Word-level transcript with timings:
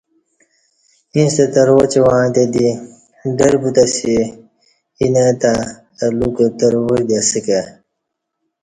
ہیݩستہ 1.13 1.45
ترواچ 1.53 1.93
وعݩتے 2.05 2.43
دی 2.53 2.67
ڈر 3.37 3.53
بوتہ 3.61 3.83
اسی 3.89 4.15
اینہ 4.99 5.23
تہ 5.41 5.51
اہ 6.01 6.07
لوکہ 6.17 6.45
ترواچ 6.59 7.01
دی 7.09 7.15
اسہ 7.19 7.39
کہ 7.45 7.59